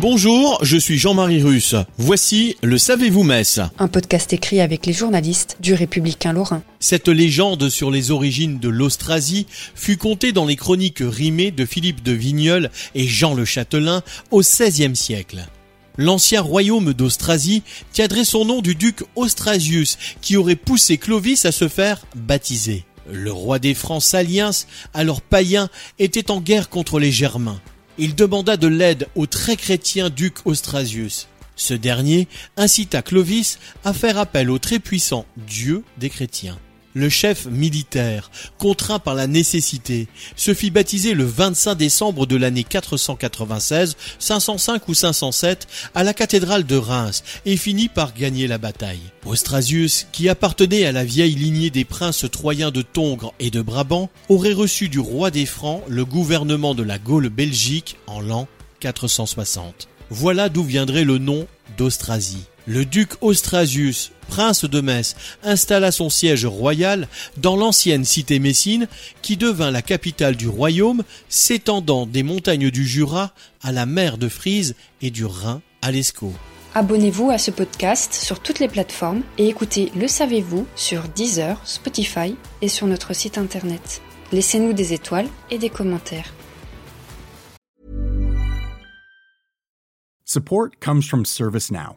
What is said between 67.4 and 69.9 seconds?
l'ancienne cité messine qui devint la